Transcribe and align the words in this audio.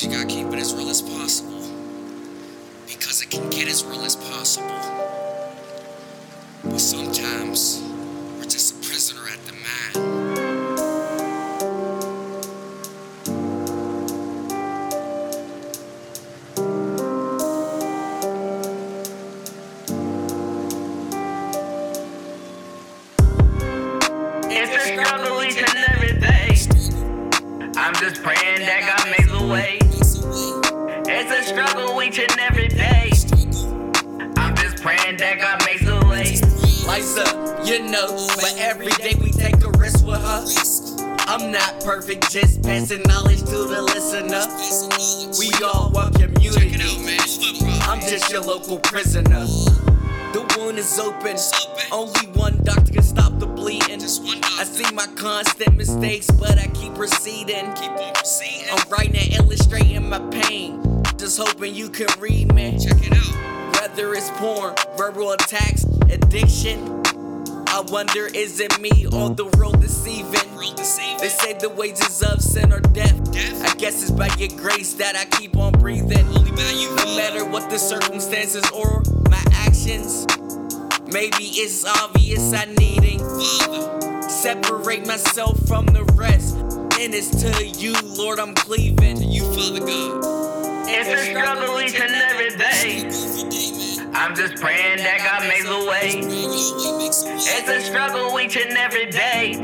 sometimes 0.00 0.30
you 0.30 0.34
gotta 0.34 0.44
keep 0.44 0.52
it 0.54 0.60
as 0.60 0.74
real 0.74 0.88
as 0.88 1.02
possible. 1.02 1.60
Because 2.86 3.22
it 3.22 3.30
can 3.30 3.50
get 3.50 3.68
as 3.68 3.84
real 3.84 4.02
as 4.02 4.16
possible. 4.16 4.68
But 6.64 6.80
sometimes 6.80 7.82
we're 8.36 8.44
just 8.44 8.76
a 8.76 8.88
prisoner 8.88 9.28
at 9.28 9.44
the 9.46 9.52
mind. 9.52 9.96
It's 24.52 24.76
a 24.76 24.80
struggle 24.92 25.42
each 25.42 25.58
and 25.58 25.78
every 25.88 26.20
day. 26.20 26.56
I'm 27.76 27.94
just 27.94 28.22
praying 28.22 28.60
that 28.60 28.96
God 28.96 29.10
makes 29.10 29.32
a 29.32 29.46
way. 29.46 29.79
It's 32.12 32.18
a 32.18 32.22
struggle 32.22 32.30
each 32.30 32.30
and 32.30 32.40
every 32.40 32.68
day. 32.68 33.10
I'm 34.36 34.56
just 34.56 34.82
praying 34.82 35.18
that 35.18 35.38
God 35.38 35.64
makes 35.64 35.86
a 35.86 36.00
way. 36.08 36.38
Liza, 36.88 37.62
you 37.64 37.88
know, 37.88 38.26
but 38.36 38.54
every 38.58 38.90
day 38.98 39.14
we 39.20 39.30
take 39.30 39.62
a 39.64 39.70
risk 39.78 40.04
with 40.04 40.20
her. 40.20 40.44
I'm 41.28 41.52
not 41.52 41.80
perfect, 41.84 42.30
just 42.30 42.62
passing 42.64 43.02
knowledge 43.02 43.40
to 43.40 43.64
the 43.64 43.82
listener. 43.82 44.42
We 45.38 45.52
all 45.64 45.90
one 45.90 46.12
community. 46.14 47.18
I'm 47.82 48.00
just 48.00 48.30
your 48.30 48.42
local 48.42 48.78
prisoner. 48.78 49.46
The 50.32 50.56
wound 50.58 50.78
is 50.78 50.98
open. 50.98 51.36
Only 51.92 52.26
one 52.38 52.60
doctor 52.64 52.92
can 52.92 53.02
stop 53.02 53.38
the 53.38 53.46
bleeding. 53.46 54.02
I 54.02 54.64
see 54.64 54.94
my 54.94 55.06
constant 55.14 55.76
mistakes, 55.76 56.30
but 56.30 56.58
I 56.58 56.66
keep 56.68 56.94
proceeding. 56.94 57.72
Proceeding. 58.14 58.68
I'm 58.72 58.88
writing 58.90 59.16
and 59.16 59.44
illustrating 59.44 60.08
my 60.08 60.18
pain. 60.30 60.89
Just 61.16 61.38
hoping 61.38 61.74
you 61.74 61.90
can 61.90 62.08
read 62.18 62.52
me. 62.54 62.78
Check 62.78 63.06
it 63.06 63.12
out. 63.12 63.76
Whether 63.80 64.14
it's 64.14 64.30
porn, 64.32 64.74
verbal 64.96 65.32
attacks, 65.32 65.84
addiction. 66.10 67.02
I 67.72 67.82
wonder, 67.88 68.26
is 68.26 68.58
it 68.60 68.80
me 68.80 69.06
or 69.06 69.30
the 69.30 69.46
world 69.56 69.80
deceiving? 69.80 70.56
Real 70.56 70.74
deceiving. 70.74 71.18
They 71.18 71.28
say 71.28 71.52
the 71.52 71.68
wages 71.68 72.22
of 72.22 72.42
sin 72.42 72.72
are 72.72 72.80
death. 72.80 73.32
Death. 73.32 73.64
I 73.64 73.76
guess 73.76 74.02
it's 74.02 74.10
by 74.10 74.28
your 74.38 74.48
grace 74.58 74.94
that 74.94 75.16
I 75.16 75.24
keep 75.36 75.56
on 75.56 75.72
breathing. 75.72 76.26
Only 76.36 76.50
by 76.50 76.70
you, 76.76 76.94
No 76.96 77.16
matter 77.16 77.44
what 77.44 77.70
the 77.70 77.78
circumstances 77.78 78.68
or 78.70 79.02
my 79.30 79.42
actions. 79.52 80.26
Maybe 81.12 81.44
it's 81.44 81.84
obvious 81.84 82.52
I 82.52 82.64
needing 82.78 83.18
Father. 83.20 84.28
separate 84.28 85.06
myself 85.06 85.58
from 85.68 85.86
the 85.86 86.04
rest. 86.14 86.56
And 87.00 87.14
it's 87.14 87.30
to 87.42 87.66
you, 87.66 87.94
Lord, 88.16 88.38
I'm 88.38 88.54
cleaving. 88.54 89.22
You, 89.22 89.44
Father 89.54 89.80
God. 89.86 90.39
It's 90.92 91.08
a 91.08 91.30
struggle 91.30 91.80
each 91.80 91.94
and 92.00 92.10
every 92.10 92.50
day. 92.50 93.04
Every 93.06 93.50
day, 93.50 93.70
man. 94.06 94.14
I'm 94.14 94.34
just 94.34 94.56
praying 94.56 94.98
that 94.98 95.18
God 95.24 95.48
makes 95.48 95.66
a 95.66 95.78
way. 95.88 96.22
Pray 96.22 96.40
your 96.40 96.50
way 96.50 96.98
makes 96.98 97.22
a 97.22 97.26
way. 97.26 97.34
It's 97.36 97.68
a 97.68 97.80
struggle 97.80 98.40
each 98.40 98.56
and 98.56 98.76
every 98.76 99.06
day. 99.10 99.54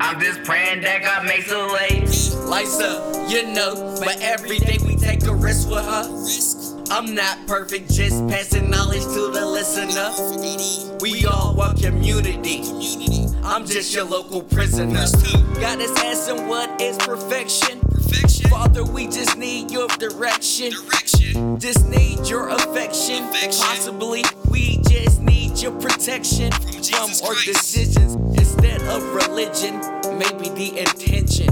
I'm 0.00 0.18
just 0.20 0.42
praying 0.44 0.80
that 0.82 1.02
God 1.02 1.26
makes 1.26 1.50
a 1.52 1.66
way. 1.68 2.00
Lights 2.48 2.80
up, 2.80 3.30
you 3.30 3.46
know, 3.52 3.96
but 4.00 4.18
every 4.22 4.58
day 4.58 4.78
we 4.86 4.96
take 4.96 5.24
a 5.24 5.34
risk 5.34 5.68
with 5.68 5.84
her. 5.84 6.94
I'm 6.94 7.14
not 7.14 7.46
perfect, 7.46 7.92
just 7.92 8.26
passing 8.28 8.70
knowledge 8.70 9.02
to 9.02 9.30
the 9.32 9.44
listener. 9.44 10.98
We 11.00 11.26
all 11.26 11.54
want 11.54 11.82
community. 11.82 12.62
Community. 12.64 13.26
I'm 13.44 13.66
just 13.66 13.94
your 13.94 14.04
local 14.04 14.42
prisoner. 14.42 14.94
Verse 14.94 15.12
2. 15.32 15.60
God 15.60 15.80
is 15.80 15.90
asking 15.98 16.48
what 16.48 16.80
is 16.80 16.96
perfection. 16.98 17.85
Perfection. 18.10 18.50
Father, 18.50 18.84
we 18.84 19.06
just 19.06 19.36
need 19.36 19.70
your 19.70 19.88
direction. 19.98 20.70
Direction. 20.72 21.58
Just 21.58 21.86
need 21.88 22.26
your 22.28 22.48
affection. 22.50 23.24
Affection. 23.24 23.62
Possibly, 23.64 24.24
we 24.50 24.78
just 24.88 25.20
need 25.22 25.58
your 25.58 25.72
protection 25.80 26.52
From 26.52 26.72
Jesus 26.82 27.22
our 27.22 27.32
Christ. 27.32 27.46
decisions 27.46 28.14
instead 28.38 28.82
of 28.82 29.02
religion. 29.14 29.80
Maybe 30.18 30.48
the 30.50 30.78
intention 30.78 31.48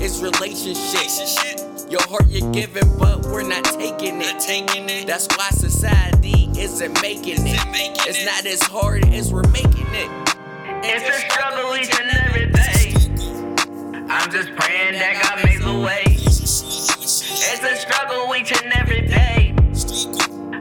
is 0.00 0.22
relationship. 0.22 1.00
Relationship. 1.00 1.90
Your 1.90 2.02
heart 2.08 2.26
you're 2.28 2.52
giving, 2.52 2.98
but 2.98 3.24
we're 3.26 3.48
not 3.48 3.64
taking 3.64 4.18
Not 4.18 4.34
it. 4.36 4.40
taking 4.40 4.88
it. 4.90 5.06
That's 5.06 5.26
why 5.36 5.48
society 5.50 6.50
isn't 6.58 7.00
making 7.00 7.46
it. 7.46 7.54
Isn't 7.56 7.72
making 7.72 7.96
It's 8.06 8.20
it. 8.22 8.26
not 8.26 8.44
as 8.44 8.62
hard 8.62 9.06
as 9.08 9.32
we're 9.32 9.48
making 9.48 9.86
it. 9.94 10.10
It's 10.84 11.08
a 11.08 11.30
struggle 11.30 11.74
each 11.76 11.98
and 11.98 12.10
every 12.28 12.52
day. 12.52 12.94
I'm 14.10 14.30
just 14.30 14.48
praying 14.56 14.92
that 14.94 15.22
God 15.22 15.22
makes 15.22 15.27
a 15.27 15.27
way. 15.27 15.27
It's 17.60 17.84
a 17.84 17.90
struggle 17.90 18.32
each 18.36 18.52
and 18.52 18.72
every 18.74 19.00
day. 19.00 19.52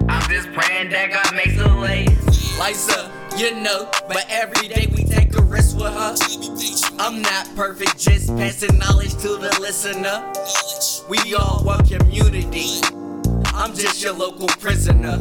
I'm 0.10 0.28
just 0.32 0.52
praying 0.52 0.90
that 0.90 1.12
God 1.12 1.36
makes 1.36 1.60
a 1.62 1.80
way. 1.80 2.08
Liza, 2.60 3.12
you 3.38 3.54
know, 3.62 3.88
but 4.08 4.26
every 4.30 4.68
day 4.68 4.88
we 4.96 5.04
take 5.04 5.38
a 5.38 5.44
risk 5.44 5.78
with 5.78 5.94
her. 5.94 6.16
I'm 6.98 7.22
not 7.22 7.56
perfect, 7.56 8.00
just 8.00 8.36
passing 8.36 8.80
knowledge 8.80 9.12
to 9.18 9.38
the 9.38 9.56
listener. 9.62 10.34
We 11.08 11.36
all 11.36 11.64
one 11.64 11.86
community. 11.86 12.82
I'm 13.54 13.76
just 13.76 14.02
your 14.02 14.14
local 14.14 14.48
prisoner. 14.48 15.20